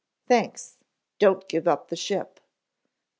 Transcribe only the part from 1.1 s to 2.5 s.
Don't give up the ship."